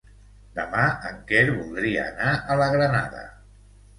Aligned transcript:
Demà 0.53 0.85
en 1.09 1.19
Quer 1.31 1.43
voldria 1.49 2.07
anar 2.13 2.31
a 2.53 2.57
la 2.63 2.69
Granada. 2.77 3.29